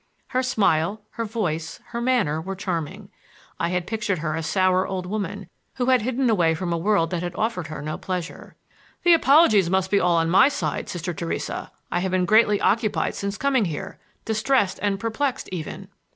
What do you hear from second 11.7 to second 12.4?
I have been